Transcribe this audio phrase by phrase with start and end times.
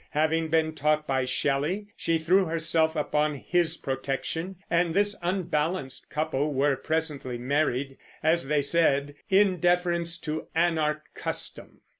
[0.17, 6.55] Having been taught by Shelley, she threw herself upon his protection; and this unbalanced couple
[6.55, 11.81] were presently married, as they said, "in deference to anarch custom."